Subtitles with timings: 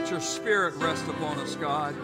[0.00, 1.94] Let your spirit rest upon us, God.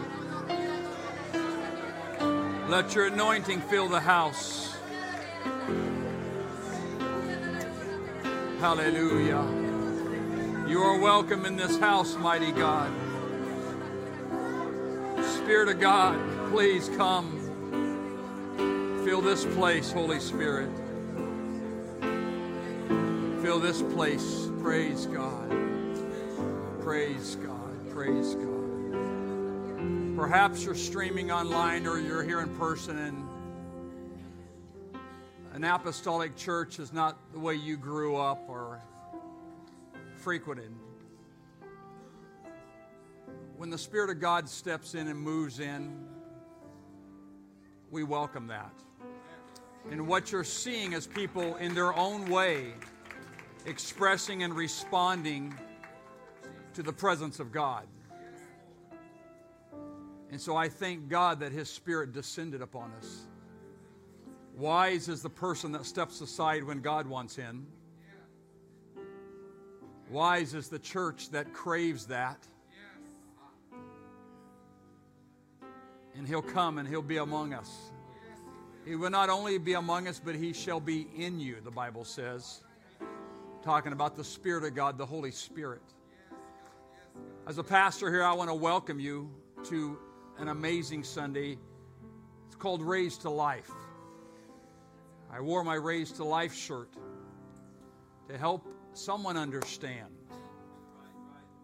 [2.69, 4.77] Let your anointing fill the house.
[8.61, 9.43] Hallelujah.
[10.69, 12.93] You are welcome in this house, mighty God.
[15.23, 17.33] Spirit of God, please come.
[19.07, 20.69] Fill this place, Holy Spirit.
[23.41, 24.51] Fill this place.
[24.61, 25.51] Praise God.
[26.83, 27.56] Praise God.
[27.97, 30.17] Praise God.
[30.17, 33.27] Perhaps you're streaming online or you're here in person and
[35.55, 38.83] an apostolic church is not the way you grew up or
[40.17, 40.71] frequented.
[43.57, 45.99] When the Spirit of God steps in and moves in,
[47.91, 48.75] we welcome that.
[49.91, 52.75] And what you're seeing is people in their own way
[53.65, 55.55] expressing and responding
[56.77, 57.87] to the presence of God.
[60.31, 63.23] And so I thank God that His Spirit descended upon us.
[64.59, 67.67] Wise is the person that steps aside when God wants in.
[70.11, 72.47] Wise is the church that craves that.
[76.15, 77.91] And He'll come and He'll be among us.
[78.85, 82.05] He will not only be among us, but He shall be in you, the Bible
[82.05, 82.61] says.
[83.63, 85.81] Talking about the Spirit of God, the Holy Spirit.
[87.47, 89.31] As a pastor here, I want to welcome you
[89.65, 89.99] to
[90.39, 91.59] an amazing Sunday.
[92.47, 93.71] It's called Raised to Life.
[95.31, 96.93] I wore my Raised to Life shirt
[98.29, 100.09] to help someone understand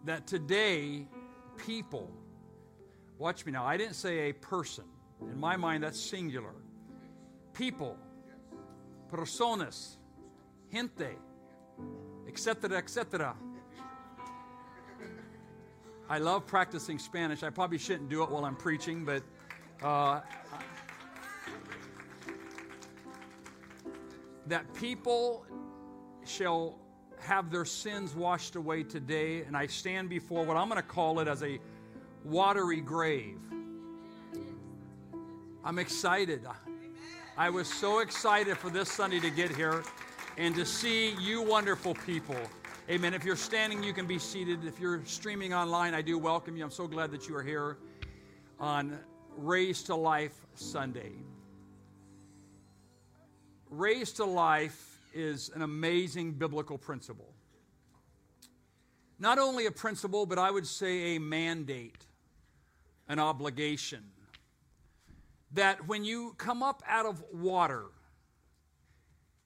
[0.05, 1.07] that today,
[1.57, 2.09] people,
[3.17, 4.85] watch me now, I didn't say a person.
[5.21, 6.53] In my mind, that's singular.
[7.53, 7.97] People,
[9.11, 9.97] personas,
[10.71, 11.15] gente,
[12.27, 13.35] etc., etc.
[16.13, 17.41] I love practicing Spanish.
[17.41, 19.23] I probably shouldn't do it while I'm preaching, but
[19.81, 20.21] uh,
[24.45, 25.47] that people
[26.23, 26.77] shall
[27.19, 31.19] have their sins washed away today, and I stand before what I'm going to call
[31.19, 31.57] it as a
[32.23, 33.39] watery grave.
[35.65, 36.45] I'm excited.
[37.35, 39.81] I was so excited for this Sunday to get here
[40.37, 42.37] and to see you wonderful people.
[42.89, 43.13] Amen.
[43.13, 44.65] If you're standing, you can be seated.
[44.65, 46.65] If you're streaming online, I do welcome you.
[46.65, 47.77] I'm so glad that you are here
[48.59, 48.99] on
[49.37, 51.13] Raised to Life Sunday.
[53.69, 57.33] Raised to Life is an amazing biblical principle.
[59.17, 62.05] Not only a principle, but I would say a mandate,
[63.07, 64.03] an obligation.
[65.53, 67.85] That when you come up out of water,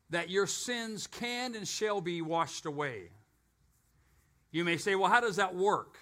[0.10, 3.12] that your sins can and shall be washed away.
[4.52, 5.98] You may say, well, how does that work?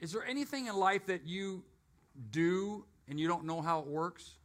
[0.00, 1.64] Is there anything in life that you
[2.30, 4.36] do and you don't know how it works?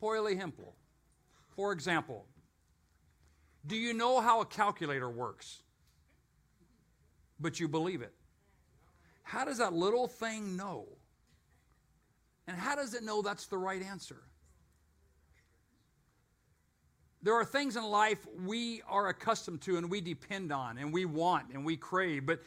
[0.00, 0.72] Por ejemplo,
[1.56, 2.26] for example,
[3.66, 5.62] do you know how a calculator works?
[7.40, 8.14] But you believe it.
[9.22, 10.86] How does that little thing know?
[12.46, 14.22] And how does it know that's the right answer?
[17.26, 21.06] There are things in life we are accustomed to and we depend on and we
[21.06, 22.40] want and we crave, but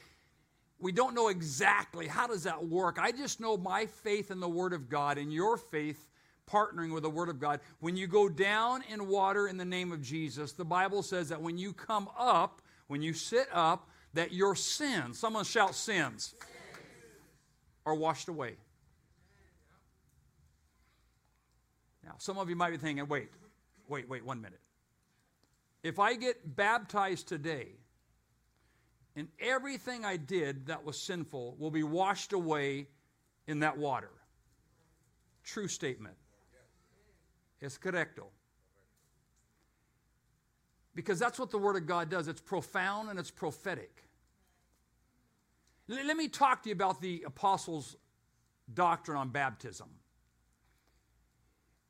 [0.79, 2.97] we don't know exactly how does that work.
[2.97, 6.07] I just know my faith in the Word of God and your faith
[6.49, 7.59] partnering with the Word of God.
[7.81, 11.41] When you go down in water in the name of Jesus, the Bible says that
[11.41, 16.35] when you come up, when you sit up, that your sins, someone shout sins,
[17.85, 18.55] are washed away.
[22.05, 23.27] Now, some of you might be thinking, wait,
[23.89, 24.61] wait, wait, one minute.
[25.83, 27.69] If I get baptized today,
[29.15, 32.87] and everything I did that was sinful will be washed away
[33.47, 34.11] in that water.
[35.43, 36.15] True statement.
[37.61, 38.27] Es correcto.
[40.95, 42.27] Because that's what the Word of God does.
[42.27, 44.03] It's profound and it's prophetic.
[45.87, 47.95] Let me talk to you about the apostles'
[48.73, 49.89] doctrine on baptism.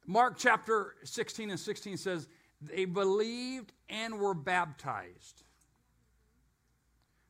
[0.08, 2.28] Mark chapter 16 and 16 says,
[2.62, 5.44] They believed and were baptized.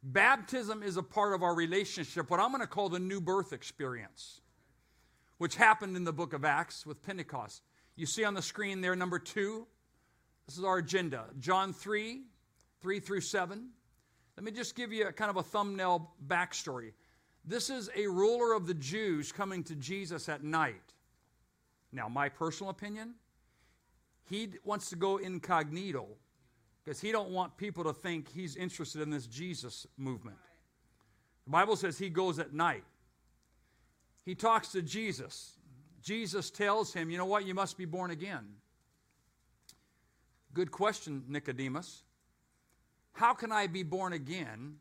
[0.01, 3.51] Baptism is a part of our relationship, what I'm going to call the new birth
[3.51, 4.41] experience,
[5.37, 7.63] which happened in the book of Acts with Pentecost.
[7.95, 9.67] You see on the screen there, number two.
[10.47, 12.21] This is our agenda John 3,
[12.81, 13.69] 3 through 7.
[14.37, 16.93] Let me just give you a kind of a thumbnail backstory.
[17.43, 20.93] This is a ruler of the Jews coming to Jesus at night.
[21.91, 23.15] Now, my personal opinion,
[24.29, 26.07] he wants to go incognito
[26.83, 30.37] because he don't want people to think he's interested in this Jesus movement.
[31.45, 32.83] The Bible says he goes at night.
[34.25, 35.53] He talks to Jesus.
[36.01, 37.45] Jesus tells him, You know what?
[37.45, 38.45] You must be born again.
[40.53, 42.03] Good question, Nicodemus.
[43.13, 44.75] How can I be born again?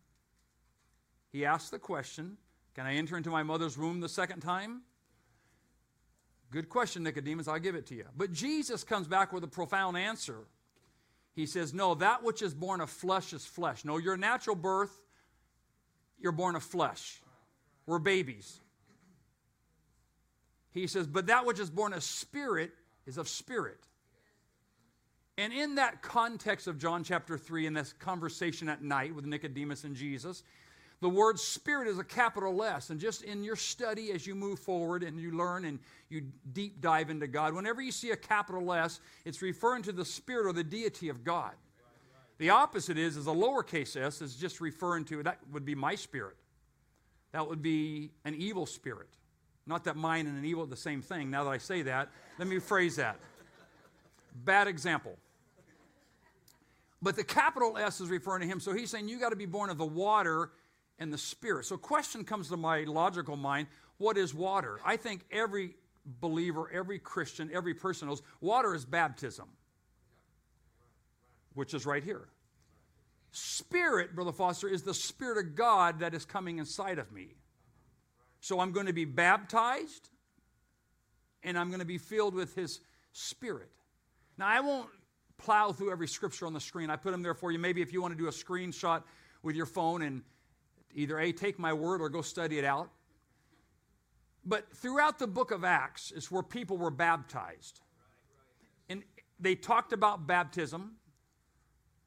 [1.31, 2.37] He asked the question
[2.75, 4.83] Can I enter into my mother's womb the second time?
[6.51, 7.49] Good question, Nicodemus.
[7.49, 8.05] I'll give it to you.
[8.17, 10.47] But Jesus comes back with a profound answer.
[11.35, 13.85] He says, No, that which is born of flesh is flesh.
[13.85, 14.91] No, your natural birth,
[16.19, 17.21] you're born of flesh.
[17.87, 18.61] We're babies.
[20.73, 22.73] He says, But that which is born of spirit
[23.07, 23.79] is of spirit.
[25.37, 29.85] And in that context of John chapter 3, in this conversation at night with Nicodemus
[29.85, 30.43] and Jesus,
[31.01, 32.91] the word spirit is a capital S.
[32.91, 35.79] And just in your study as you move forward and you learn and
[36.09, 36.23] you
[36.53, 40.47] deep dive into God, whenever you see a capital S, it's referring to the spirit
[40.47, 41.53] or the deity of God.
[42.39, 45.95] The opposite is, is a lowercase s is just referring to, that would be my
[45.95, 46.37] spirit.
[47.33, 49.09] That would be an evil spirit.
[49.67, 51.31] Not that mine and an evil are the same thing.
[51.31, 52.09] Now that I say that,
[52.39, 53.19] let me phrase that.
[54.45, 55.17] Bad example.
[57.03, 58.61] But the capital S is referring to him.
[58.61, 60.51] So he's saying you got to be born of the water
[60.99, 61.67] and the Spirit.
[61.67, 63.69] So, question comes to my logical mind
[63.99, 64.79] what is water?
[64.85, 65.75] I think every
[66.21, 69.49] believer, every Christian, every person knows water is baptism,
[71.55, 72.29] which is right here.
[73.33, 77.35] Spirit, Brother Foster, is the Spirit of God that is coming inside of me.
[78.41, 80.11] So, I'm going to be baptized
[81.43, 82.81] and I'm going to be filled with His
[83.13, 83.71] Spirit.
[84.37, 84.89] Now, I won't
[85.39, 86.91] plow through every scripture on the screen.
[86.91, 87.59] I put them there for you.
[87.59, 89.03] Maybe if you want to do a screenshot
[89.43, 90.23] with your phone and
[90.95, 92.91] either A, take my word or go study it out.
[94.45, 97.81] But throughout the book of Acts is where people were baptized.
[98.89, 99.03] And
[99.39, 100.93] they talked about baptism.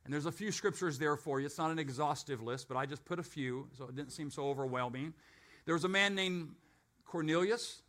[0.03, 1.45] And there's a few scriptures there for you.
[1.45, 4.31] It's not an exhaustive list, but I just put a few, so it didn't seem
[4.31, 5.13] so overwhelming.
[5.65, 6.55] There was a man named
[7.05, 7.81] Cornelius.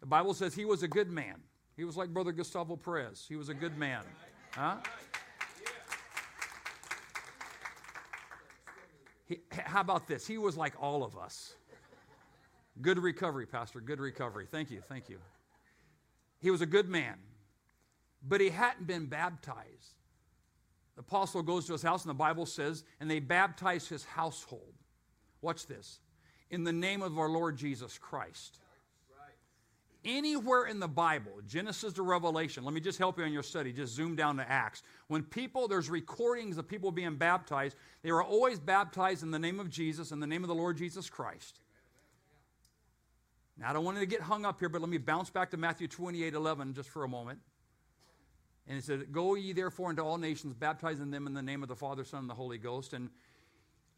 [0.00, 1.36] The Bible says he was a good man.
[1.76, 3.24] He was like Brother Gustavo Perez.
[3.28, 4.02] He was a good man.
[4.50, 4.76] Huh?
[9.30, 10.26] He, how about this?
[10.26, 11.54] He was like all of us.
[12.82, 13.80] Good recovery, Pastor.
[13.80, 14.48] Good recovery.
[14.50, 14.80] Thank you.
[14.80, 15.18] Thank you.
[16.40, 17.14] He was a good man,
[18.26, 19.94] but he hadn't been baptized.
[20.96, 24.74] The apostle goes to his house, and the Bible says, and they baptized his household.
[25.42, 26.00] Watch this.
[26.50, 28.58] In the name of our Lord Jesus Christ.
[30.04, 33.70] Anywhere in the Bible, Genesis to Revelation, let me just help you on your study.
[33.70, 34.82] Just zoom down to Acts.
[35.08, 39.60] When people, there's recordings of people being baptized, they were always baptized in the name
[39.60, 41.60] of Jesus, in the name of the Lord Jesus Christ.
[43.58, 45.58] Now, I don't want to get hung up here, but let me bounce back to
[45.58, 47.40] Matthew 28 11 just for a moment.
[48.66, 51.68] And it said, Go ye therefore into all nations, baptizing them in the name of
[51.68, 52.94] the Father, Son, and the Holy Ghost.
[52.94, 53.10] And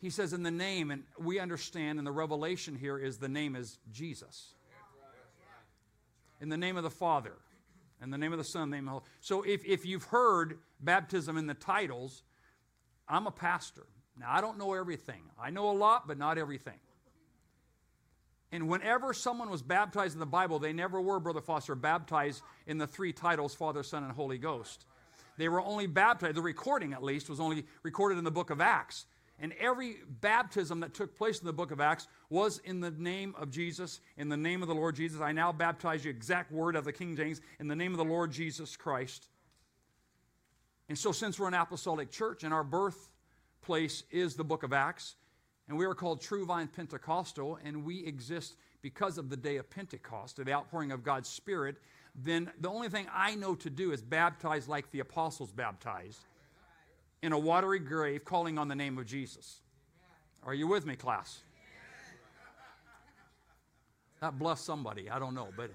[0.01, 3.55] he says, in the name, and we understand, and the revelation here is the name
[3.55, 4.55] is Jesus
[6.43, 7.35] in the name of the Father,
[8.03, 9.05] in the name of the Son, the name of the Holy.
[9.21, 12.25] So if, if you've heard baptism in the titles,
[13.09, 13.87] I'm a pastor.
[14.19, 15.23] Now, I don't know everything.
[15.41, 16.81] I know a lot, but not everything.
[18.51, 22.77] And whenever someone was baptized in the Bible, they never were, Brother Foster, baptized in
[22.77, 24.85] the three titles Father, Son, and Holy Ghost.
[25.39, 28.61] They were only baptized, the recording at least, was only recorded in the book of
[28.61, 29.07] Acts.
[29.43, 33.35] And every baptism that took place in the book of Acts was in the name
[33.37, 35.21] of Jesus, in the name of the Lord Jesus.
[35.21, 38.05] I now baptize you, exact word of the King James, in the name of the
[38.05, 39.29] Lord Jesus Christ.
[40.89, 45.17] And so, since we're an apostolic church and our birthplace is the book of Acts,
[45.69, 49.69] and we are called True Vine Pentecostal, and we exist because of the day of
[49.69, 51.79] Pentecost, the outpouring of God's Spirit,
[52.15, 56.21] then the only thing I know to do is baptize like the apostles baptized
[57.23, 59.61] in a watery grave calling on the name of Jesus.
[60.45, 61.41] Are you with me, class?
[64.21, 65.09] That blessed somebody.
[65.11, 65.71] I don't know, but.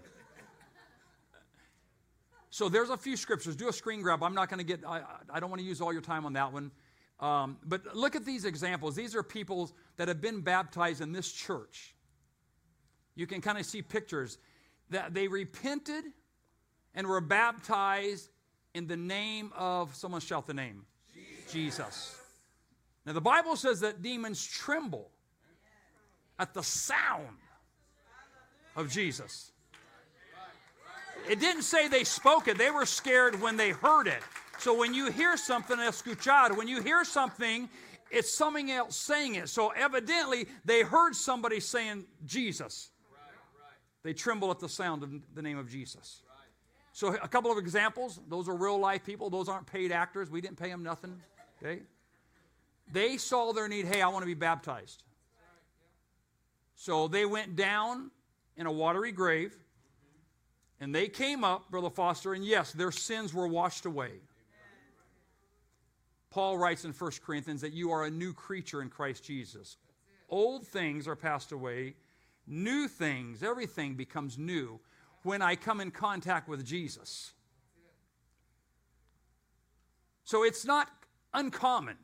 [2.50, 3.56] So there's a few scriptures.
[3.56, 4.24] Do a screen grab.
[4.24, 6.34] I'm not going to get, I, I, don't want to use all your time on
[6.34, 6.72] that one.
[7.20, 8.96] Um, but look at these examples.
[8.96, 11.94] These are people that have been baptized in this church.
[13.16, 14.38] You can kind of see pictures
[14.90, 16.06] that they repented
[16.96, 18.30] and were baptized
[18.74, 20.86] in the name of, someone shout the name,
[21.48, 22.20] Jesus.
[23.06, 25.10] Now, the Bible says that demons tremble
[26.40, 27.38] at the sound
[28.76, 29.52] of Jesus.
[31.30, 34.22] It didn't say they spoke it, they were scared when they heard it.
[34.60, 37.70] So when you hear something, escuchar, when you hear something,
[38.10, 39.50] it's something else saying it.
[39.50, 42.90] So evidently, they heard somebody saying Jesus.
[44.04, 46.22] They tremble at the sound of the name of Jesus.
[46.94, 48.20] So, a couple of examples.
[48.28, 49.30] Those are real life people.
[49.30, 50.32] Those aren't paid actors.
[50.32, 51.22] We didn't pay them nothing.
[51.58, 51.82] Okay?
[52.92, 53.86] They saw their need.
[53.86, 55.04] Hey, I want to be baptized.
[56.76, 58.12] So they went down
[58.56, 59.56] in a watery grave
[60.80, 64.12] and they came up, Brother Foster, and yes, their sins were washed away.
[66.30, 69.78] Paul writes in 1 Corinthians that you are a new creature in Christ Jesus.
[70.30, 71.96] Old things are passed away,
[72.46, 74.80] new things, everything becomes new
[75.24, 77.32] when I come in contact with Jesus.
[80.26, 80.97] So it's not
[81.38, 81.98] uncommon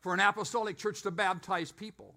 [0.00, 2.14] for an apostolic church to baptize people.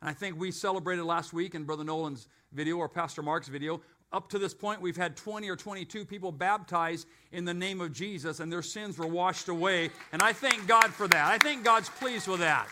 [0.00, 3.80] And I think we celebrated last week in Brother Nolan's video or Pastor Mark's video.
[4.12, 7.92] Up to this point, we've had 20 or 22 people baptized in the name of
[7.92, 9.90] Jesus, and their sins were washed away.
[10.12, 11.26] And I thank God for that.
[11.28, 12.68] I think God's pleased with that.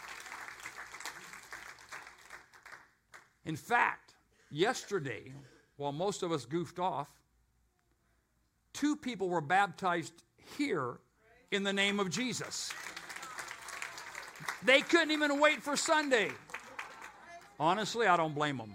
[3.47, 4.15] In fact,
[4.51, 5.33] yesterday,
[5.77, 7.09] while most of us goofed off,
[8.73, 10.13] two people were baptized
[10.59, 10.99] here
[11.51, 12.73] in the name of Jesus.
[14.65, 16.31] They couldn't even wait for Sunday.
[17.61, 18.75] Honestly, I don't blame them.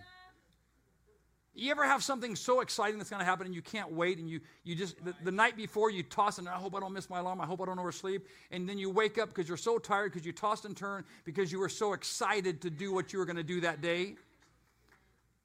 [1.55, 4.29] You ever have something so exciting that's going to happen and you can't wait and
[4.29, 7.09] you, you just, the, the night before you toss and I hope I don't miss
[7.09, 8.25] my alarm, I hope I don't oversleep.
[8.51, 11.51] And then you wake up because you're so tired because you tossed and turned because
[11.51, 14.15] you were so excited to do what you were going to do that day.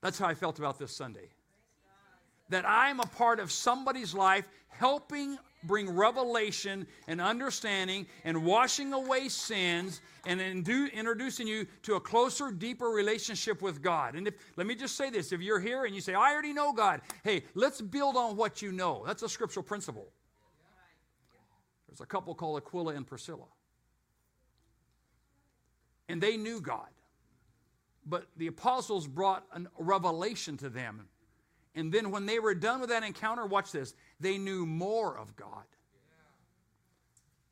[0.02, 1.30] That's how I felt about this Sunday.
[2.50, 9.28] That I'm a part of somebody's life helping bring revelation and understanding and washing away
[9.28, 14.14] sins and introducing you to a closer, deeper relationship with God.
[14.14, 16.52] And if, let me just say this if you're here and you say, I already
[16.52, 19.04] know God, hey, let's build on what you know.
[19.06, 20.08] That's a scriptural principle.
[21.88, 23.46] There's a couple called Aquila and Priscilla.
[26.08, 26.88] And they knew God.
[28.04, 31.08] But the apostles brought a revelation to them.
[31.74, 35.34] And then when they were done with that encounter, watch this, they knew more of
[35.36, 35.64] God.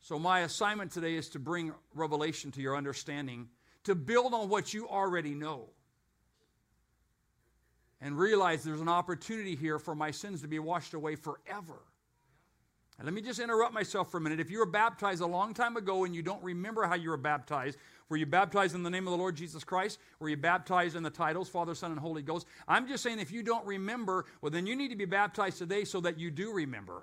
[0.01, 3.49] So, my assignment today is to bring revelation to your understanding,
[3.85, 5.69] to build on what you already know,
[8.01, 11.83] and realize there's an opportunity here for my sins to be washed away forever.
[12.99, 14.41] And let me just interrupt myself for a minute.
[14.41, 17.17] If you were baptized a long time ago and you don't remember how you were
[17.17, 19.99] baptized, were you baptized in the name of the Lord Jesus Christ?
[20.19, 22.47] Were you baptized in the titles, Father, Son, and Holy Ghost?
[22.69, 25.85] I'm just saying if you don't remember, well, then you need to be baptized today
[25.85, 27.03] so that you do remember.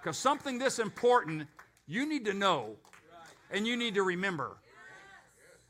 [0.00, 1.48] Because something this important
[1.86, 2.76] you need to know
[3.50, 4.56] and you need to remember.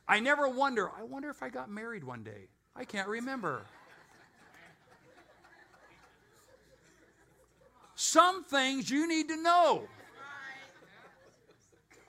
[0.07, 2.49] I never wonder, I wonder if I got married one day.
[2.77, 3.63] I can't remember.
[7.95, 9.85] Some things you need to know.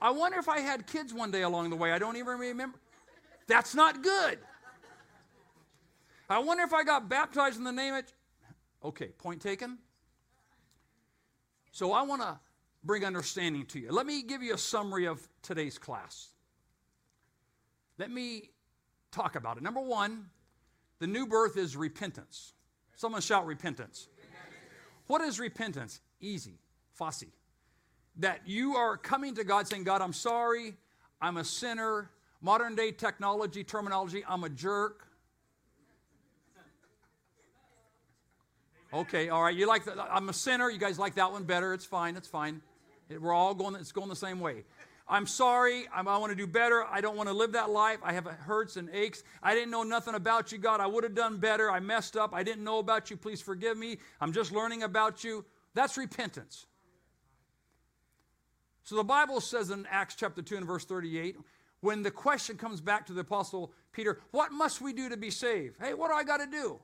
[0.00, 1.92] I wonder if I had kids one day along the way.
[1.92, 2.78] I don't even remember.
[3.46, 4.38] That's not good.
[6.28, 8.04] I wonder if I got baptized in the name of.
[8.84, 9.78] Okay, point taken.
[11.72, 12.38] So I want to
[12.84, 13.92] bring understanding to you.
[13.92, 16.28] Let me give you a summary of today's class.
[17.98, 18.50] Let me
[19.10, 19.62] talk about it.
[19.62, 20.26] Number one,
[20.98, 22.54] the new birth is repentance.
[22.96, 24.08] Someone shout repentance.
[25.06, 26.00] What is repentance?
[26.20, 26.58] Easy,
[26.92, 27.32] fussy.
[28.18, 30.74] That you are coming to God saying, God, I'm sorry,
[31.20, 32.10] I'm a sinner.
[32.40, 35.06] Modern day technology, terminology, I'm a jerk.
[38.92, 39.54] Okay, all right.
[39.54, 39.98] You like that?
[40.10, 40.70] I'm a sinner.
[40.70, 41.74] You guys like that one better.
[41.74, 42.16] It's fine.
[42.16, 42.62] It's fine.
[43.10, 44.64] We're all going, it's going the same way.
[45.08, 45.86] I'm sorry.
[45.94, 46.84] I'm, i want to do better.
[46.84, 47.98] I don't want to live that life.
[48.02, 49.22] I have hurts and aches.
[49.42, 50.80] I didn't know nothing about you, God.
[50.80, 51.70] I would have done better.
[51.70, 52.34] I messed up.
[52.34, 53.16] I didn't know about you.
[53.16, 53.98] Please forgive me.
[54.20, 55.44] I'm just learning about you.
[55.74, 56.66] That's repentance.
[58.86, 61.36] So the Bible says in Acts chapter 2 and verse 38,
[61.80, 65.28] when the question comes back to the apostle Peter, what must we do to be
[65.28, 65.76] saved?
[65.80, 66.78] Hey, what do I got to do?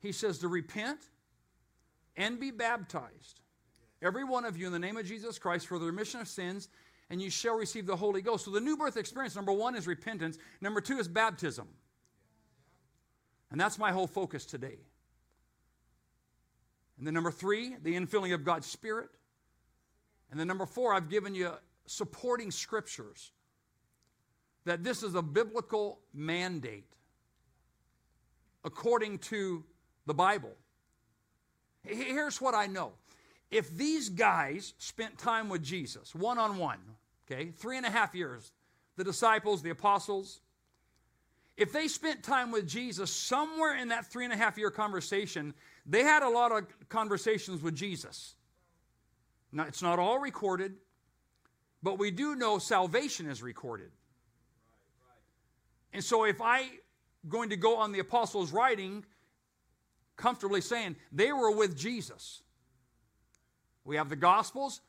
[0.00, 1.00] He says to repent
[2.16, 3.40] and be baptized
[4.00, 6.70] every one of you in the name of Jesus Christ for the remission of sins,
[7.10, 8.46] and you shall receive the Holy Ghost.
[8.46, 10.38] So the new birth experience, number one, is repentance.
[10.62, 11.68] Number two is baptism.
[13.50, 14.78] And that's my whole focus today.
[16.96, 19.10] And then number three, the infilling of God's Spirit.
[20.34, 21.52] And then number four, I've given you
[21.86, 23.30] supporting scriptures
[24.64, 26.88] that this is a biblical mandate
[28.64, 29.62] according to
[30.06, 30.50] the Bible.
[31.84, 32.94] Here's what I know
[33.52, 36.80] if these guys spent time with Jesus one on one,
[37.30, 38.50] okay, three and a half years,
[38.96, 40.40] the disciples, the apostles,
[41.56, 45.54] if they spent time with Jesus somewhere in that three and a half year conversation,
[45.86, 48.34] they had a lot of conversations with Jesus.
[49.54, 50.74] Now, it's not all recorded,
[51.80, 53.90] but we do know salvation is recorded.
[55.92, 56.68] And so if I
[57.28, 59.04] going to go on the apostles' writing,
[60.16, 62.42] comfortably saying they were with Jesus.
[63.84, 64.80] We have the Gospels.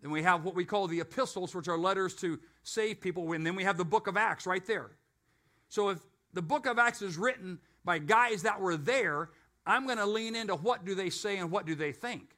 [0.00, 3.32] Then we have what we call the epistles, which are letters to save people.
[3.32, 4.90] And then we have the book of Acts right there.
[5.68, 6.00] So if
[6.32, 9.30] the book of Acts is written by guys that were there,
[9.64, 12.34] I'm going to lean into what do they say and what do they think.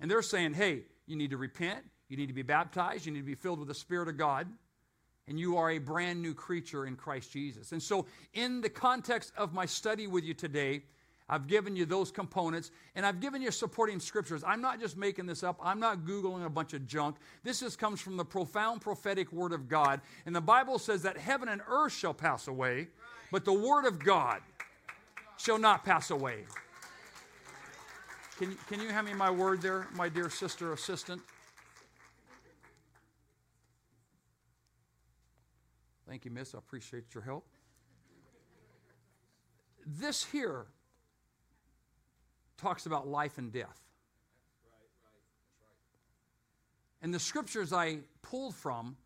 [0.00, 3.20] And they're saying, hey, you need to repent, you need to be baptized, you need
[3.20, 4.48] to be filled with the Spirit of God,
[5.28, 7.72] and you are a brand new creature in Christ Jesus.
[7.72, 10.82] And so, in the context of my study with you today,
[11.30, 14.42] I've given you those components, and I've given you supporting scriptures.
[14.44, 15.60] I'm not just making this up.
[15.62, 17.16] I'm not Googling a bunch of junk.
[17.44, 20.00] This just comes from the profound prophetic word of God.
[20.26, 22.88] And the Bible says that heaven and earth shall pass away,
[23.30, 24.40] but the word of God
[25.36, 26.46] shall not pass away.
[28.40, 31.20] Can, can you hand me my word there, my dear sister assistant?
[36.08, 36.54] Thank you, miss.
[36.54, 37.44] I appreciate your help.
[39.84, 40.64] This here
[42.56, 43.78] talks about life and death.
[47.02, 48.96] And the scriptures I pulled from,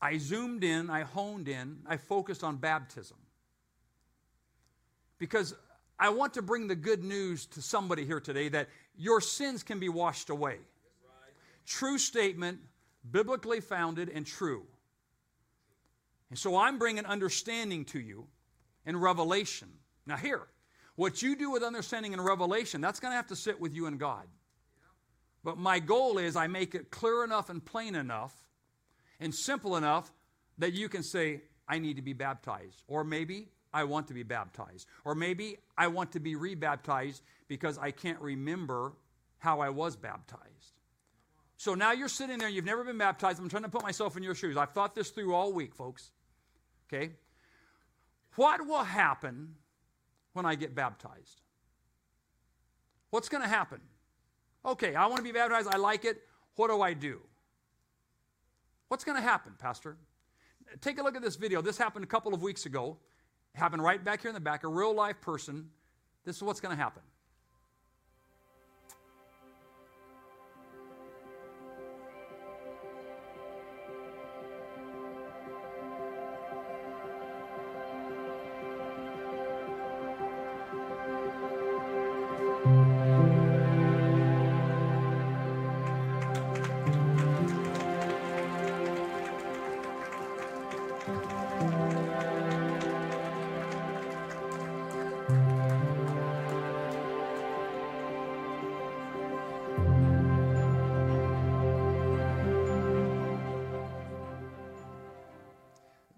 [0.00, 3.16] I zoomed in, I honed in, I focused on baptism.
[5.18, 5.56] Because
[5.98, 9.78] I want to bring the good news to somebody here today that your sins can
[9.78, 10.58] be washed away.
[11.66, 12.58] True statement,
[13.10, 14.64] biblically founded, and true.
[16.30, 18.26] And so I'm bringing understanding to you
[18.86, 19.68] in revelation.
[20.06, 20.48] Now, here,
[20.96, 23.86] what you do with understanding and revelation, that's going to have to sit with you
[23.86, 24.26] and God.
[25.44, 28.34] But my goal is I make it clear enough and plain enough
[29.20, 30.12] and simple enough
[30.58, 32.82] that you can say, I need to be baptized.
[32.88, 34.86] Or maybe I want to be baptized.
[35.04, 38.92] Or maybe I want to be rebaptized because I can't remember
[39.38, 40.42] how I was baptized.
[41.56, 43.40] So now you're sitting there, you've never been baptized.
[43.40, 44.56] I'm trying to put myself in your shoes.
[44.56, 46.10] I've thought this through all week, folks.
[46.92, 47.12] Okay?
[48.36, 49.54] What will happen
[50.32, 51.40] when I get baptized?
[53.10, 53.80] What's going to happen?
[54.64, 55.68] Okay, I want to be baptized.
[55.68, 56.22] I like it.
[56.56, 57.20] What do I do?
[58.88, 59.96] What's going to happen, Pastor?
[60.80, 61.60] Take a look at this video.
[61.62, 62.98] This happened a couple of weeks ago.
[63.54, 65.68] Happened right back here in the back, a real life person.
[66.24, 67.02] This is what's going to happen.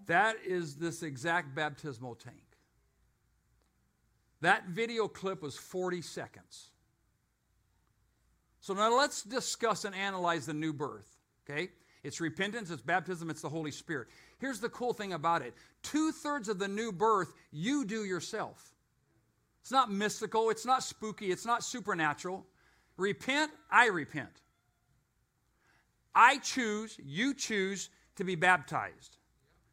[0.07, 2.37] That is this exact baptismal tank.
[4.41, 6.69] That video clip was 40 seconds.
[8.59, 11.07] So now let's discuss and analyze the new birth,
[11.49, 11.69] okay?
[12.03, 14.07] It's repentance, it's baptism, it's the Holy Spirit.
[14.39, 18.73] Here's the cool thing about it two thirds of the new birth you do yourself.
[19.61, 22.45] It's not mystical, it's not spooky, it's not supernatural.
[22.97, 24.41] Repent, I repent.
[26.13, 29.17] I choose, you choose to be baptized.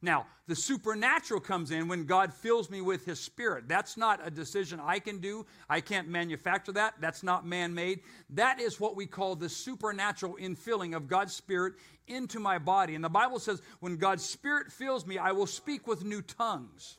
[0.05, 3.69] Now, the supernatural comes in when God fills me with His Spirit.
[3.69, 5.47] That's not a decision I can do.
[5.71, 6.95] I can't manufacture that.
[7.01, 8.01] That's not man made.
[8.31, 11.75] That is what we call the supernatural infilling of God's Spirit
[12.09, 12.97] into my body.
[12.97, 16.99] And the Bible says, when God's Spirit fills me, I will speak with new tongues.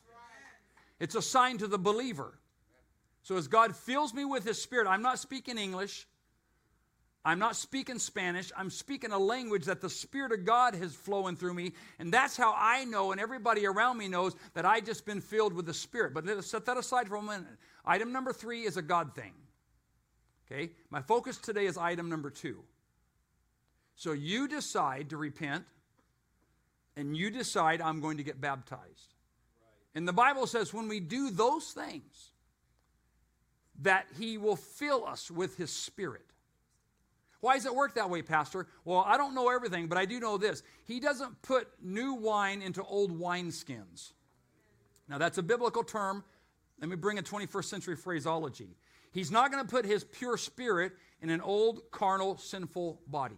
[0.98, 2.38] It's a sign to the believer.
[3.22, 6.06] So as God fills me with His Spirit, I'm not speaking English.
[7.24, 8.52] I'm not speaking Spanish.
[8.54, 11.72] I'm speaking a language that the Spirit of God has flowing through me.
[11.98, 15.54] And that's how I know, and everybody around me knows, that I just been filled
[15.54, 16.12] with the Spirit.
[16.12, 17.46] But let's set that aside for a minute.
[17.84, 19.32] Item number three is a God thing.
[20.46, 20.72] Okay?
[20.90, 22.62] My focus today is item number two.
[23.96, 25.64] So you decide to repent,
[26.96, 28.82] and you decide, I'm going to get baptized.
[28.82, 29.94] Right.
[29.94, 32.32] And the Bible says when we do those things,
[33.80, 36.26] that He will fill us with His Spirit.
[37.44, 38.66] Why does it work that way, Pastor?
[38.86, 40.62] Well, I don't know everything, but I do know this.
[40.86, 44.12] He doesn't put new wine into old wineskins.
[45.10, 46.24] Now, that's a biblical term.
[46.80, 48.78] Let me bring a 21st century phraseology.
[49.12, 53.36] He's not going to put his pure spirit in an old, carnal, sinful body.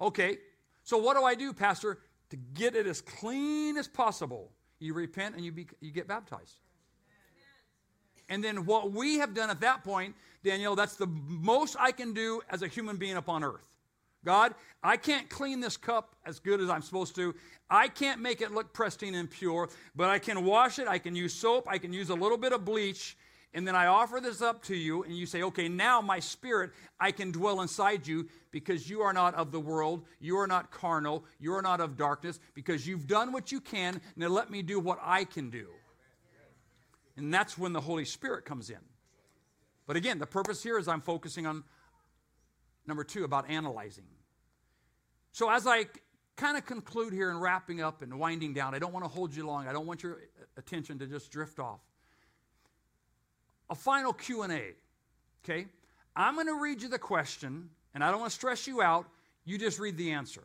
[0.00, 0.38] Okay,
[0.82, 1.98] so what do I do, Pastor?
[2.30, 6.56] To get it as clean as possible, you repent and you, be, you get baptized.
[8.30, 10.14] And then what we have done at that point,
[10.46, 13.68] Danielle, that's the most I can do as a human being upon earth.
[14.24, 17.34] God, I can't clean this cup as good as I'm supposed to.
[17.68, 20.86] I can't make it look pristine and pure, but I can wash it.
[20.88, 21.66] I can use soap.
[21.68, 23.16] I can use a little bit of bleach.
[23.54, 26.72] And then I offer this up to you, and you say, okay, now my spirit,
[27.00, 30.04] I can dwell inside you because you are not of the world.
[30.20, 31.24] You are not carnal.
[31.40, 34.00] You are not of darkness because you've done what you can.
[34.14, 35.68] Now let me do what I can do.
[37.16, 38.78] And that's when the Holy Spirit comes in.
[39.86, 41.64] But again, the purpose here is I'm focusing on
[42.86, 44.04] number two about analyzing.
[45.32, 45.86] So as I
[46.36, 49.34] kind of conclude here and wrapping up and winding down, I don't want to hold
[49.34, 49.68] you long.
[49.68, 50.18] I don't want your
[50.56, 51.80] attention to just drift off
[53.70, 54.74] a final Q&A.
[55.44, 55.66] Okay?
[56.14, 59.06] I'm going to read you the question and I don't want to stress you out.
[59.44, 60.42] You just read the answer.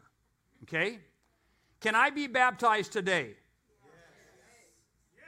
[0.63, 0.99] Okay?
[1.80, 3.36] Can I be baptized today?
[3.84, 3.93] Yes.
[5.15, 5.25] yes.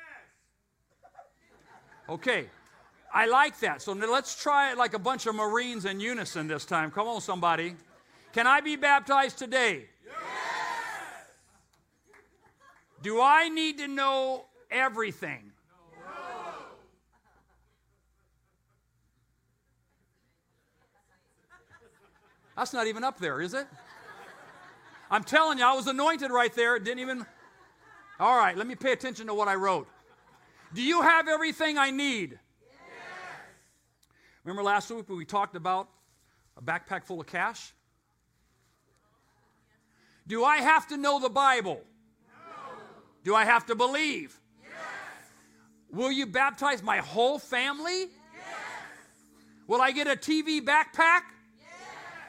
[2.09, 2.49] Okay.
[3.13, 3.81] I like that.
[3.81, 6.89] So let's try it like a bunch of Marines in unison this time.
[6.89, 7.75] Come on, somebody.
[8.33, 9.85] Can I be baptized today?
[10.03, 10.15] Yes.
[13.03, 15.51] Do I need to know everything?
[15.95, 16.01] No.
[22.57, 23.67] That's not even up there, is it?
[25.11, 26.77] I'm telling you, I was anointed right there.
[26.77, 27.23] It didn't even.
[28.19, 29.87] All right, let me pay attention to what I wrote.
[30.73, 32.39] Do you have everything I need?
[34.43, 34.47] Yes.
[34.47, 35.87] Remember last week when we talked about
[36.57, 37.73] a backpack full of cash?
[40.27, 41.81] Do I have to know the Bible?
[42.27, 42.73] No.
[43.23, 44.37] Do I have to believe?
[44.61, 44.71] Yes.
[45.91, 48.01] Will you baptize my whole family?
[48.01, 48.09] Yes.
[49.67, 51.21] Will I get a TV backpack?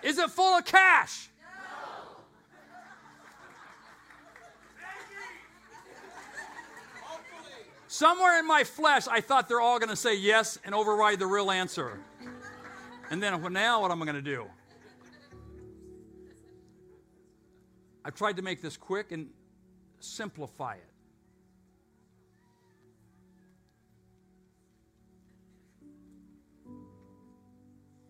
[0.03, 1.31] Is it full of cash?
[7.95, 11.29] Somewhere in my flesh, I thought they're all going to say yes and override the
[11.29, 12.01] real answer.
[13.09, 14.47] And then, well, now what am I going to do?
[18.05, 19.29] I've tried to make this quick and
[20.01, 20.91] simplify it.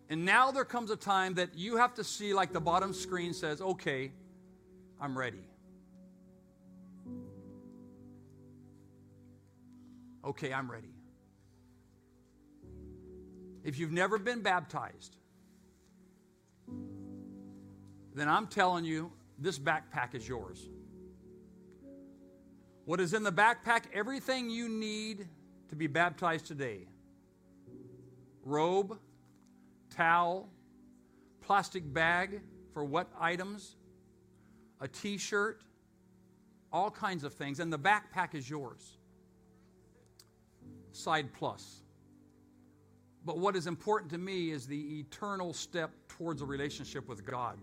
[0.08, 3.34] And now there comes a time that you have to see, like the bottom screen
[3.34, 4.12] says, okay,
[4.98, 5.44] I'm ready.
[10.24, 10.94] Okay, I'm ready.
[13.62, 15.16] If you've never been baptized,
[18.14, 20.68] then I'm telling you, this backpack is yours.
[22.84, 23.84] What is in the backpack?
[23.92, 25.26] Everything you need
[25.68, 26.87] to be baptized today
[28.44, 28.98] robe,
[29.88, 30.50] towel,
[31.40, 33.76] plastic bag for wet items,
[34.80, 35.62] a t shirt,
[36.72, 37.60] all kinds of things.
[37.60, 38.98] And the backpack is yours.
[40.94, 41.83] Side plus.
[43.24, 47.59] But what is important to me is the eternal step towards a relationship with God.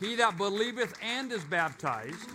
[0.00, 2.28] He that believeth and is baptized,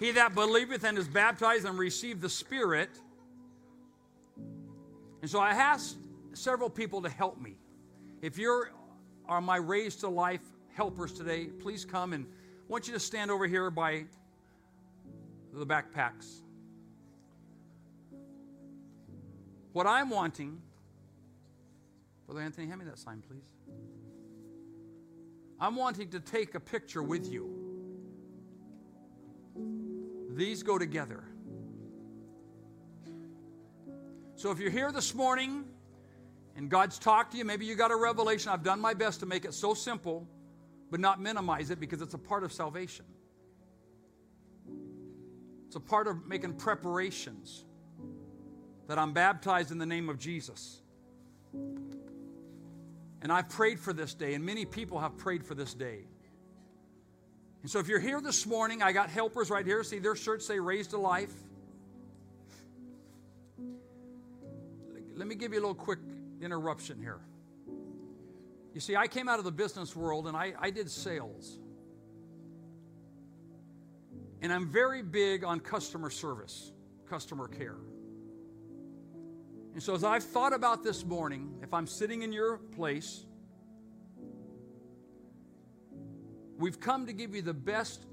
[0.00, 2.88] he that believeth and is baptized and received the Spirit.
[5.20, 5.98] And so I asked
[6.32, 7.58] several people to help me.
[8.22, 8.72] If you're
[9.28, 10.40] are my raised to life
[10.74, 14.04] helpers today, please come and I want you to stand over here by
[15.52, 16.40] the backpacks.
[19.78, 20.60] What I'm wanting,
[22.26, 23.44] Brother Anthony, hand me that sign, please.
[25.60, 27.48] I'm wanting to take a picture with you.
[30.30, 31.22] These go together.
[34.34, 35.64] So if you're here this morning
[36.56, 38.50] and God's talked to you, maybe you got a revelation.
[38.50, 40.26] I've done my best to make it so simple,
[40.90, 43.04] but not minimize it because it's a part of salvation.
[45.68, 47.64] It's a part of making preparations
[48.88, 50.82] that I'm baptized in the name of Jesus.
[53.20, 56.00] And I've prayed for this day, and many people have prayed for this day.
[57.62, 59.84] And so if you're here this morning, I got helpers right here.
[59.84, 61.32] See, their shirts say raised to life.
[65.14, 65.98] Let me give you a little quick
[66.40, 67.20] interruption here.
[68.72, 71.58] You see, I came out of the business world and I, I did sales.
[74.40, 76.70] And I'm very big on customer service,
[77.10, 77.74] customer care.
[79.78, 83.24] And so, as I've thought about this morning, if I'm sitting in your place,
[86.58, 88.04] we've come to give you the best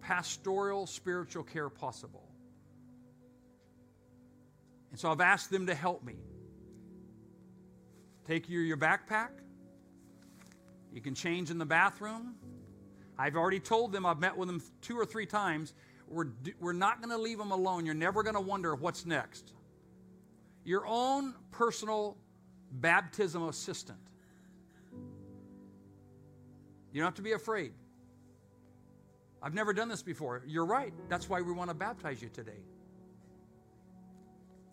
[0.00, 2.22] pastoral spiritual care possible.
[4.92, 6.14] And so I've asked them to help me.
[8.24, 9.30] Take your, your backpack.
[10.92, 12.36] You can change in the bathroom.
[13.18, 15.74] I've already told them, I've met with them two or three times.
[16.06, 16.28] We're,
[16.60, 17.86] we're not going to leave them alone.
[17.86, 19.52] You're never going to wonder what's next.
[20.68, 22.18] Your own personal
[22.70, 23.98] baptism assistant.
[26.92, 27.72] You don't have to be afraid.
[29.42, 30.42] I've never done this before.
[30.46, 30.92] You're right.
[31.08, 32.60] That's why we want to baptize you today.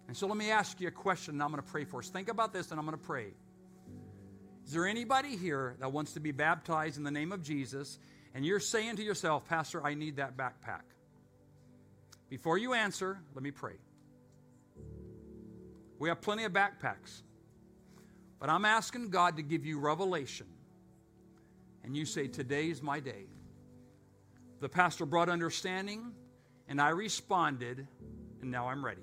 [0.09, 2.09] And so let me ask you a question, and I'm going to pray for us.
[2.09, 3.27] Think about this, and I'm going to pray.
[4.65, 7.99] Is there anybody here that wants to be baptized in the name of Jesus,
[8.33, 10.81] and you're saying to yourself, Pastor, I need that backpack?
[12.29, 13.75] Before you answer, let me pray.
[15.99, 17.21] We have plenty of backpacks.
[18.39, 20.47] But I'm asking God to give you revelation.
[21.83, 23.25] And you say, Today's my day.
[24.59, 26.11] The pastor brought understanding,
[26.67, 27.87] and I responded,
[28.41, 29.01] and now I'm ready.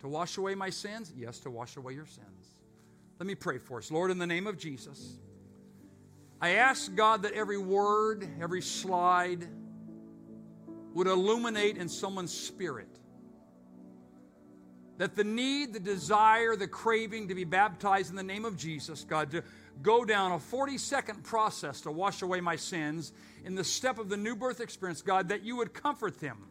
[0.00, 1.12] To wash away my sins?
[1.16, 2.56] Yes, to wash away your sins.
[3.18, 3.90] Let me pray for us.
[3.90, 5.18] Lord, in the name of Jesus,
[6.40, 9.48] I ask God that every word, every slide
[10.94, 12.88] would illuminate in someone's spirit
[14.98, 19.04] that the need, the desire, the craving to be baptized in the name of Jesus,
[19.04, 19.42] God, to
[19.80, 23.12] go down a 40 second process to wash away my sins
[23.44, 26.48] in the step of the new birth experience, God, that you would comfort them,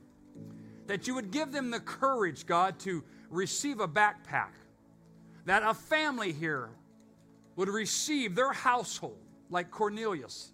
[0.87, 4.51] that you would give them the courage, God, to receive a backpack,
[5.45, 6.69] that a family here
[7.57, 9.17] would receive their household
[9.49, 10.51] like Cornelius.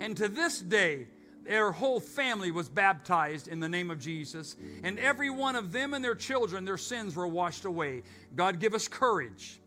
[0.00, 1.08] And to this day,
[1.46, 5.94] their whole family was baptized in the name of Jesus, and every one of them
[5.94, 8.02] and their children, their sins were washed away.
[8.34, 9.60] God, give us courage.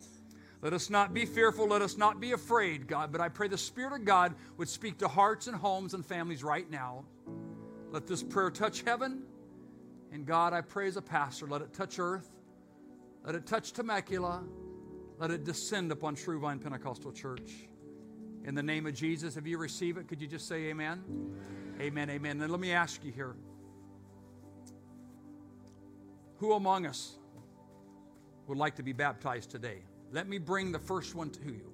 [0.62, 1.68] Let us not be fearful.
[1.68, 3.12] Let us not be afraid, God.
[3.12, 6.44] But I pray the Spirit of God would speak to hearts and homes and families
[6.44, 7.06] right now.
[7.92, 9.24] Let this prayer touch heaven.
[10.12, 12.30] And God, I pray as a pastor, let it touch earth.
[13.24, 14.44] Let it touch Temecula.
[15.18, 17.52] Let it descend upon True Vine Pentecostal Church.
[18.46, 21.04] In the name of Jesus, if you receive it, could you just say amen?
[21.08, 21.59] Amen,
[22.10, 22.38] amen.
[22.38, 23.36] Then let me ask you here
[26.40, 27.18] who among us
[28.48, 29.84] would like to be baptized today?
[30.12, 31.72] Let me bring the first one to you.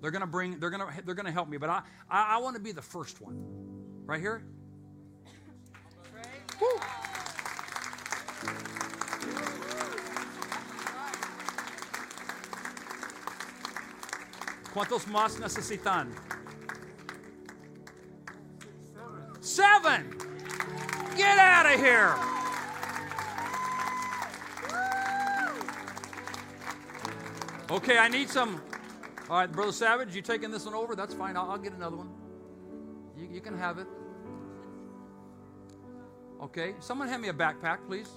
[0.00, 2.62] They're gonna bring, they're gonna, they're gonna help me, but I, I, I want to
[2.62, 3.36] be the first one.
[4.04, 4.42] Right here.
[6.60, 6.80] Woo.
[14.74, 16.12] ¿Cuántos más necesitan?
[19.56, 20.14] Seven.
[21.16, 22.14] Get out of here.
[27.70, 28.60] Okay, I need some.
[29.30, 30.94] All right, Brother Savage, you taking this one over?
[30.94, 31.38] That's fine.
[31.38, 32.10] I'll, I'll get another one.
[33.16, 33.86] You, you can have it.
[36.42, 38.10] Okay, someone hand me a backpack, please.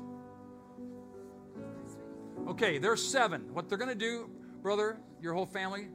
[2.49, 3.53] Okay, there's seven.
[3.53, 4.29] What they're going to do,
[4.61, 5.87] brother, your whole family,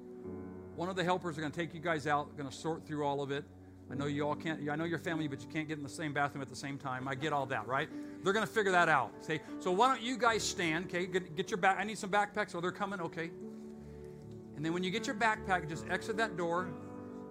[0.74, 3.04] one of the helpers are going to take you guys out, going to sort through
[3.04, 3.44] all of it.
[3.94, 5.88] I know you all can't, I know your family, but you can't get in the
[5.88, 7.06] same bathroom at the same time.
[7.06, 7.88] I get all that, right?
[8.24, 9.12] They're going to figure that out.
[9.22, 11.06] Okay, so why don't you guys stand, okay?
[11.06, 12.56] Get, get your back, I need some backpacks.
[12.56, 13.30] Oh, they're coming, okay.
[14.56, 16.66] And then when you get your backpack, just exit that door,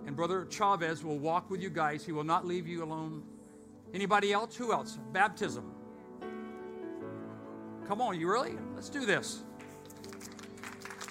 [0.05, 2.05] and Brother Chavez will walk with you guys.
[2.05, 3.23] He will not leave you alone.
[3.93, 4.55] Anybody else?
[4.55, 4.97] Who else?
[5.11, 5.69] Baptism.
[7.89, 8.55] Come on, you really?
[8.73, 9.43] Let's do this.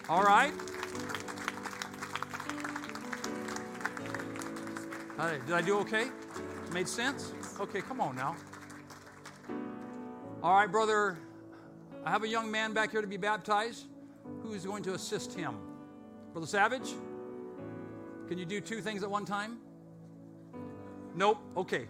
[0.09, 0.55] All right.
[5.19, 6.07] Did I do okay?
[6.73, 7.33] Made sense?
[7.61, 8.35] Okay, come on now.
[10.43, 11.19] All right, brother.
[12.05, 13.87] I have a young man back here to be baptized.
[14.43, 15.57] Who is going to assist him?
[16.33, 16.95] Brother Savage?
[18.29, 19.59] Can you do two things at one time?
[21.15, 21.39] Nope.
[21.57, 21.87] Okay.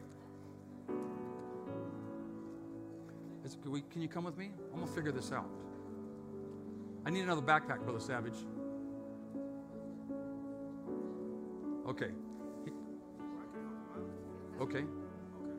[3.63, 4.51] Can, we, can you come with me?
[4.73, 5.49] I'm going to figure this out.
[7.07, 8.37] I need another backpack, Brother Savage.
[11.87, 12.11] Okay.
[14.61, 14.85] Okay.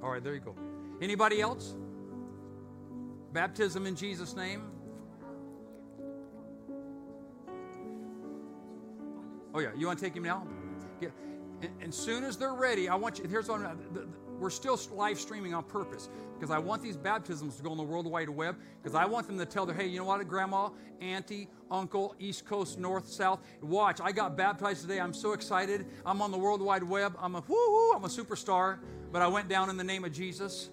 [0.02, 0.56] All right, there you go.
[1.02, 1.76] Anybody else?
[3.34, 4.64] Baptism in Jesus' name.
[9.56, 10.48] Oh yeah, you want to take him now?
[11.00, 11.10] Yeah.
[11.62, 13.28] And, and soon as they're ready, I want you.
[13.28, 14.08] Here's what I'm, the, the,
[14.44, 17.84] we're still live streaming on purpose because I want these baptisms to go on the
[17.84, 20.70] World Wide Web because I want them to tell their, hey, you know what, grandma,
[21.00, 25.00] auntie, uncle, East Coast, North, South, watch, I got baptized today.
[25.00, 25.86] I'm so excited.
[26.06, 27.16] I'm on the World Wide Web.
[27.22, 28.80] I'm a whoo I'm a superstar,
[29.14, 30.70] but I went down in the name of Jesus.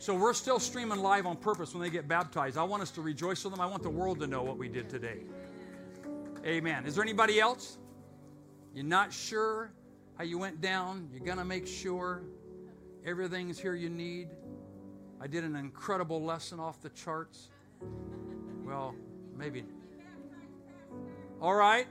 [0.00, 2.58] So we're still streaming live on purpose when they get baptized.
[2.58, 3.60] I want us to rejoice with them.
[3.60, 5.20] I want the world to know what we did today.
[6.44, 6.84] Amen.
[6.84, 7.78] Is there anybody else?
[8.74, 9.72] You're not sure
[10.16, 11.08] how you went down?
[11.12, 12.22] You're going to make sure
[13.04, 14.28] everything's here you need.
[15.20, 17.48] I did an incredible lesson off the charts.
[18.64, 18.94] Well,
[19.36, 19.64] maybe.
[21.40, 21.86] All right.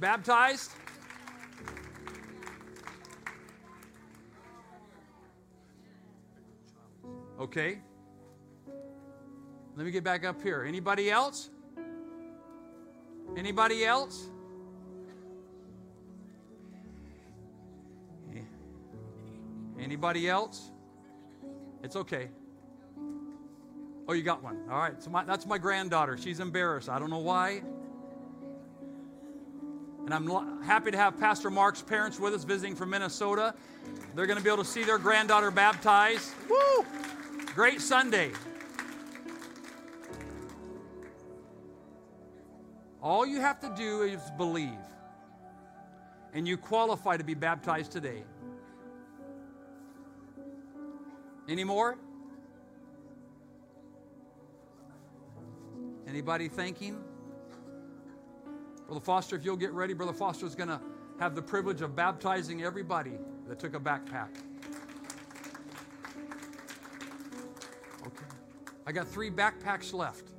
[0.00, 0.72] Baptized?
[7.40, 7.78] Okay.
[9.76, 10.64] Let me get back up here.
[10.64, 11.50] Anybody else?
[13.36, 14.28] Anybody else?
[19.82, 20.70] Anybody else?
[21.82, 22.28] It's okay.
[24.08, 24.58] Oh, you got one.
[24.70, 25.02] All right.
[25.02, 26.16] So my, that's my granddaughter.
[26.16, 26.88] She's embarrassed.
[26.88, 27.62] I don't know why.
[30.04, 33.54] And I'm lo- happy to have Pastor Mark's parents with us visiting from Minnesota.
[34.14, 36.32] They're going to be able to see their granddaughter baptized.
[36.48, 36.84] Woo!
[37.54, 38.32] Great Sunday.
[43.00, 44.70] All you have to do is believe.
[46.34, 48.24] And you qualify to be baptized today.
[51.48, 51.98] Any more?
[56.06, 57.02] Anybody thinking?
[58.86, 60.80] Brother Foster, if you'll get ready, Brother Foster is going to
[61.18, 63.12] have the privilege of baptizing everybody
[63.48, 64.28] that took a backpack.
[68.06, 68.24] Okay.
[68.86, 70.31] I got three backpacks left.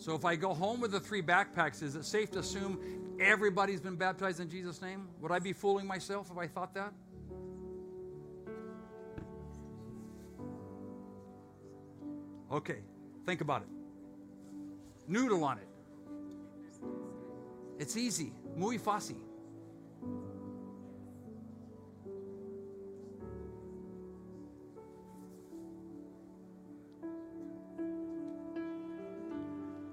[0.00, 2.80] So if I go home with the three backpacks, is it safe to assume
[3.20, 5.06] everybody's been baptized in Jesus' name?
[5.20, 6.94] Would I be fooling myself if I thought that?
[12.50, 12.78] Okay,
[13.26, 13.68] think about it.
[15.06, 15.68] Noodle on it.
[17.78, 18.32] It's easy.
[18.56, 19.18] Muy fácil.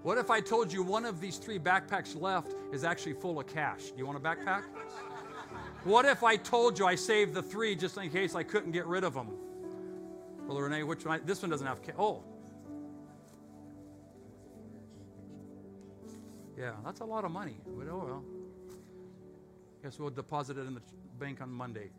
[0.08, 3.48] What if I told you one of these three backpacks left is actually full of
[3.48, 3.88] cash?
[3.88, 4.64] Do you want a backpack?
[5.84, 8.86] What if I told you I saved the three just in case I couldn't get
[8.86, 9.28] rid of them?
[10.48, 11.20] Well, Renee, which one?
[11.26, 11.96] This one doesn't have cash.
[12.00, 12.24] Oh.
[16.58, 17.58] Yeah, that's a lot of money.
[17.78, 18.24] But oh well.
[19.84, 20.82] Guess we'll deposit it in the
[21.20, 21.90] bank on Monday.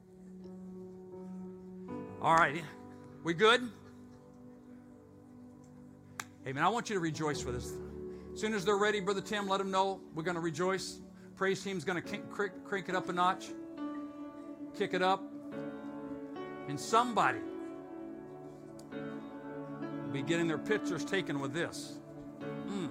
[2.22, 2.64] All right.
[3.22, 3.68] We good?
[6.46, 7.74] Man, I want you to rejoice for this.
[8.38, 11.00] As soon as they're ready, Brother Tim, let them know we're going to rejoice.
[11.34, 13.46] Praise team's going to crank, crank it up a notch,
[14.78, 15.24] kick it up.
[16.68, 17.40] And somebody
[18.92, 21.94] will be getting their pictures taken with this.
[22.68, 22.90] Mm.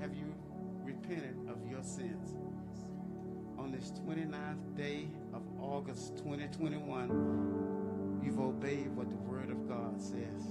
[0.00, 0.34] Have you
[0.82, 2.34] repented of your sins?
[3.58, 10.49] On this 29th day of August 2021, you've obeyed what the Word of God says.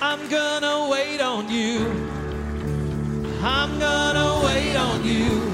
[0.00, 1.80] I'm gonna wait on you.
[3.42, 5.52] I'm gonna wait on you.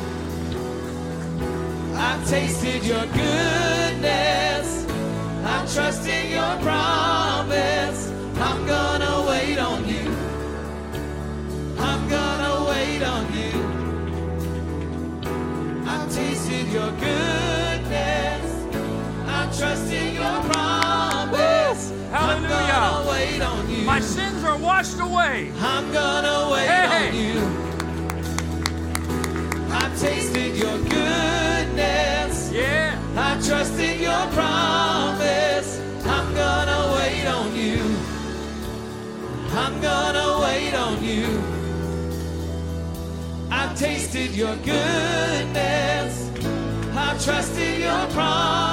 [1.96, 4.86] I've tasted your goodness.
[5.44, 8.10] I'm trusting your promise.
[8.36, 10.10] I'm gonna wait on you.
[11.78, 13.54] I'm gonna wait on you.
[15.86, 17.31] I've tasted your goodness.
[23.84, 25.50] My sins are washed away.
[25.58, 27.08] I'm gonna wait hey.
[27.08, 27.40] on you.
[29.74, 32.52] I've tasted your goodness.
[32.52, 32.96] Yeah.
[33.16, 35.80] I trusted your promise.
[36.04, 37.82] I'm gonna wait on you.
[39.50, 41.42] I'm gonna wait on you.
[43.50, 46.30] I've tasted your goodness.
[46.94, 48.71] I've trusted your promise.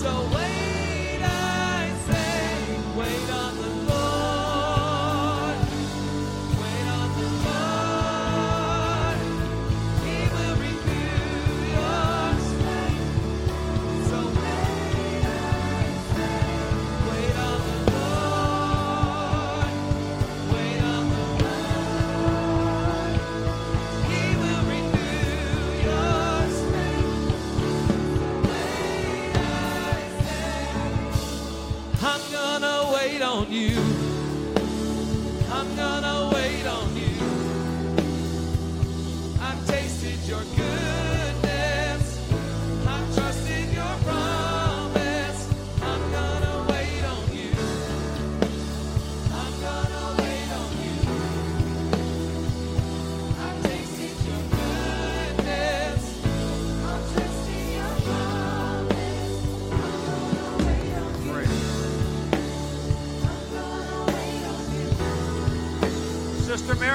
[0.00, 0.39] so well.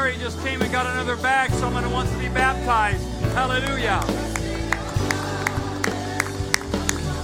[0.05, 3.01] Mary just came and got another bag, someone who wants to be baptized.
[3.33, 3.99] Hallelujah.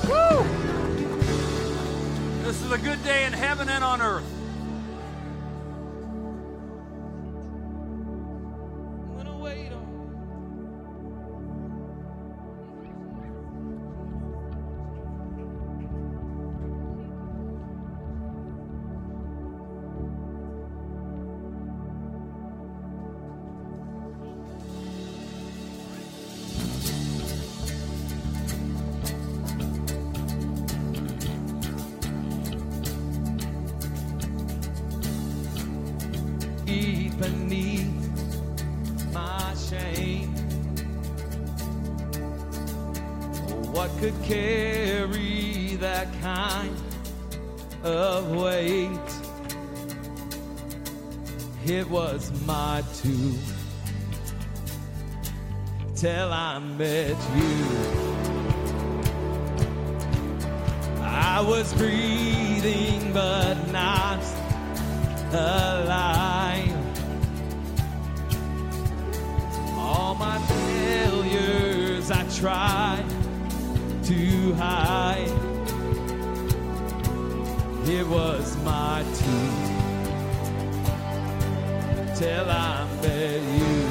[0.09, 0.43] Woo!
[2.43, 4.30] This is a good day in heaven and on earth.
[37.21, 37.87] beneath
[39.13, 40.33] my shame.
[43.47, 46.75] Oh, what could carry that kind
[47.83, 49.09] of weight?
[51.65, 53.35] It was my two
[55.95, 58.11] till I met you.
[61.01, 64.23] I was breathing, but not
[65.31, 66.40] alive.
[72.39, 73.03] try
[74.03, 75.31] to hide.
[77.87, 79.51] It was my team
[82.15, 83.89] till I met you.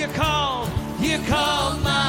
[0.00, 0.70] You called,
[1.00, 2.07] you called my.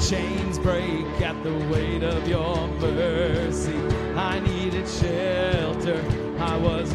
[0.00, 3.76] chains break at the weight of your mercy.
[4.16, 6.02] I needed shelter.
[6.38, 6.90] I was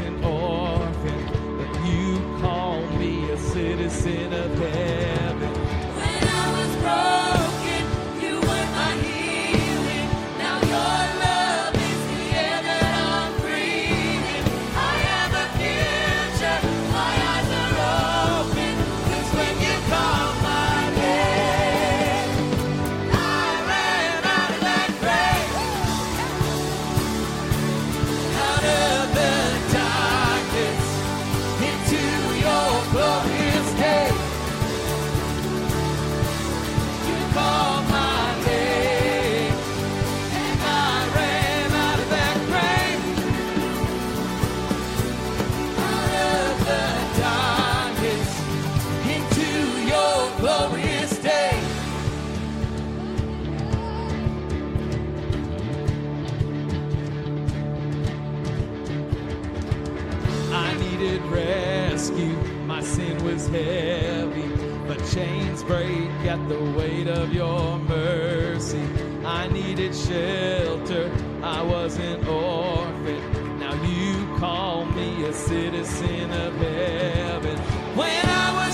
[65.46, 68.82] chains break at the weight of your mercy.
[69.26, 71.12] I needed shelter,
[71.44, 73.60] I was an orphan.
[73.60, 77.58] Now you call me a citizen of heaven.
[77.96, 78.65] When I was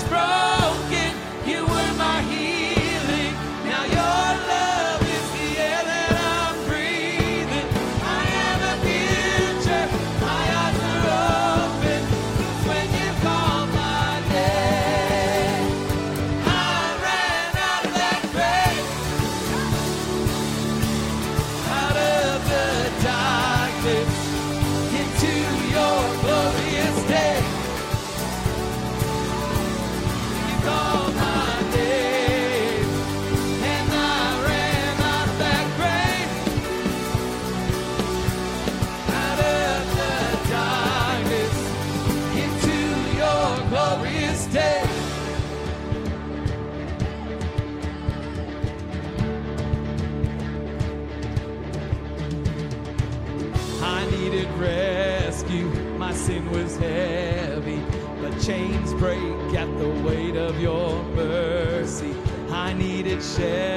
[63.38, 63.71] needed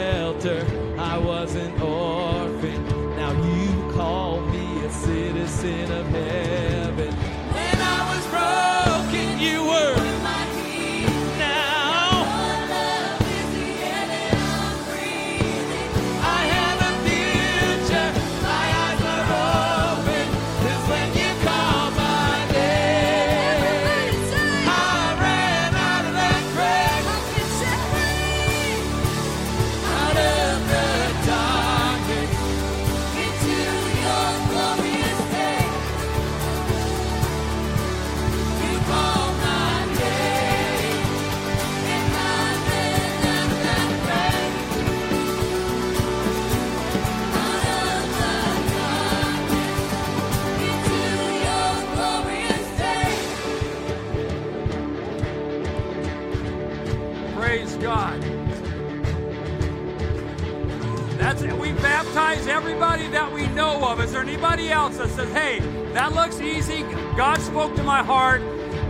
[67.95, 68.41] my heart.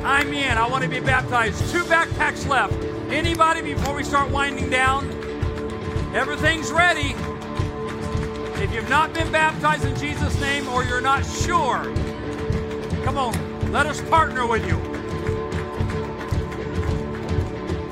[0.03, 0.57] I'm in.
[0.57, 1.59] I want to be baptized.
[1.71, 2.73] Two backpacks left.
[3.11, 5.07] Anybody before we start winding down?
[6.15, 7.13] Everything's ready.
[8.63, 11.83] If you've not been baptized in Jesus' name or you're not sure,
[13.03, 14.77] come on, let us partner with you.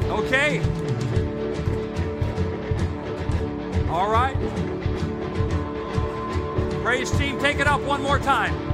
[0.10, 0.62] Okay.
[3.88, 4.36] All right.
[6.84, 8.73] Praise team, take it up one more time.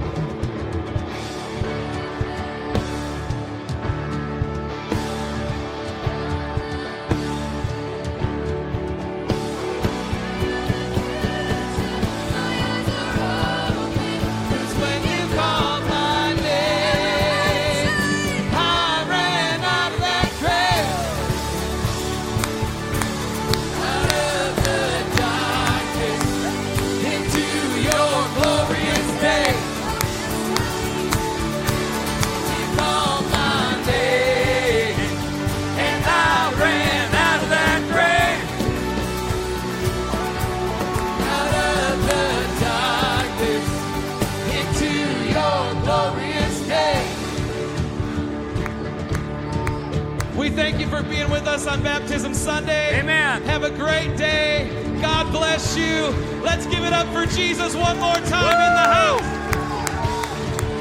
[50.60, 53.00] Thank you for being with us on Baptism Sunday.
[53.00, 53.42] Amen.
[53.44, 54.70] Have a great day.
[55.00, 56.08] God bless you.
[56.44, 59.22] Let's give it up for Jesus one more time in the house.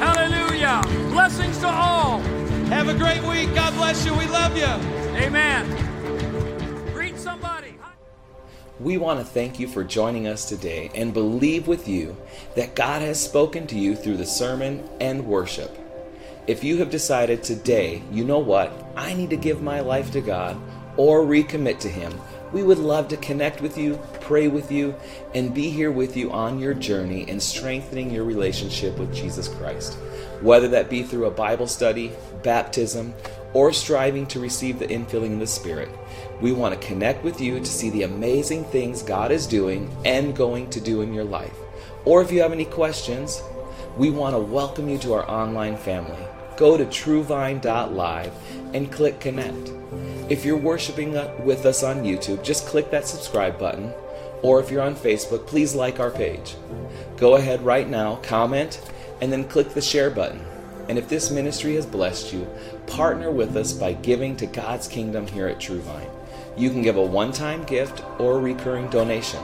[0.01, 0.81] Hallelujah.
[1.11, 2.19] Blessings to all.
[2.67, 3.55] Have a great week.
[3.55, 4.13] God bless you.
[4.15, 4.65] We love you.
[5.15, 5.65] Amen.
[6.91, 7.75] Greet somebody.
[8.81, 12.17] We want to thank you for joining us today and believe with you
[12.57, 15.78] that God has spoken to you through the sermon and worship.
[16.49, 20.19] If you have decided today, you know what, I need to give my life to
[20.19, 20.59] God
[20.97, 22.11] or recommit to Him,
[22.51, 24.95] we would love to connect with you, pray with you,
[25.35, 29.93] and be here with you on your journey in strengthening your relationship with Jesus Christ.
[30.41, 33.13] Whether that be through a Bible study, baptism,
[33.53, 35.89] or striving to receive the infilling of the Spirit,
[36.41, 40.35] we want to connect with you to see the amazing things God is doing and
[40.35, 41.53] going to do in your life.
[42.05, 43.39] Or if you have any questions,
[43.97, 46.25] we want to welcome you to our online family.
[46.59, 48.33] Go to truevine.live
[48.73, 49.71] and click connect.
[50.29, 51.13] If you're worshiping
[51.45, 53.93] with us on YouTube, just click that subscribe button.
[54.41, 56.57] Or if you're on Facebook, please like our page.
[57.15, 58.81] Go ahead right now, comment,
[59.21, 60.45] and then click the share button.
[60.89, 62.45] And if this ministry has blessed you,
[62.87, 66.09] partner with us by giving to God's kingdom here at True Vine.
[66.57, 69.41] You can give a one time gift or a recurring donation.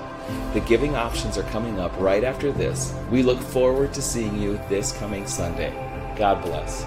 [0.53, 2.93] The giving options are coming up right after this.
[3.09, 5.84] We look forward to seeing you this coming Sunday.
[6.16, 6.86] God bless.